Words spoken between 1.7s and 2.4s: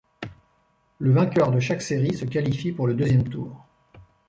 série se